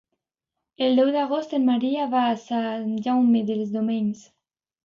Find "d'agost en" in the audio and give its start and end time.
1.15-1.67